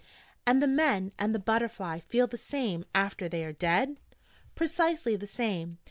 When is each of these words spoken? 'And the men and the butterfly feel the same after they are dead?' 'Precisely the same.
'And 0.47 0.63
the 0.63 0.67
men 0.67 1.11
and 1.19 1.31
the 1.31 1.37
butterfly 1.37 1.99
feel 1.99 2.25
the 2.25 2.35
same 2.35 2.85
after 2.95 3.29
they 3.29 3.45
are 3.45 3.53
dead?' 3.53 3.99
'Precisely 4.55 5.15
the 5.15 5.27
same. 5.27 5.77